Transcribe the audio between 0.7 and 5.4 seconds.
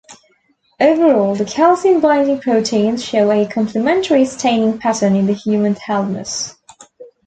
Overall, the calcium-binding proteins show a complementary staining pattern in the